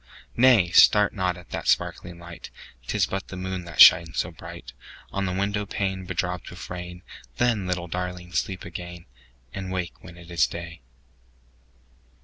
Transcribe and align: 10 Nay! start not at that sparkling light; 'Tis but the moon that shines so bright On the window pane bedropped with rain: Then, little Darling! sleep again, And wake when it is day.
10 0.35 0.41
Nay! 0.41 0.69
start 0.71 1.13
not 1.13 1.37
at 1.37 1.51
that 1.51 1.67
sparkling 1.67 2.17
light; 2.17 2.49
'Tis 2.87 3.05
but 3.05 3.27
the 3.27 3.37
moon 3.37 3.65
that 3.65 3.79
shines 3.79 4.17
so 4.17 4.31
bright 4.31 4.73
On 5.11 5.27
the 5.27 5.31
window 5.31 5.63
pane 5.67 6.05
bedropped 6.07 6.49
with 6.49 6.71
rain: 6.71 7.03
Then, 7.37 7.67
little 7.67 7.85
Darling! 7.87 8.31
sleep 8.33 8.65
again, 8.65 9.05
And 9.53 9.71
wake 9.71 10.03
when 10.03 10.17
it 10.17 10.31
is 10.31 10.47
day. 10.47 10.81